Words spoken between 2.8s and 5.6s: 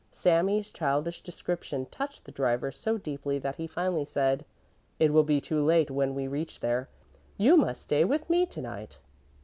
deeply that he finally said: "It will be